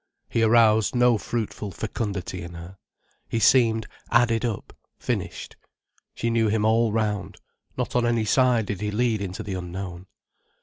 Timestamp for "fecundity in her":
1.69-2.77